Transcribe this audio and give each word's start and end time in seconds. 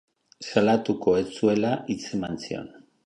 Salatuko 0.45 1.13
ez 1.19 1.27
zuela 1.35 1.75
hitzeman 1.91 2.41
zion. 2.47 2.69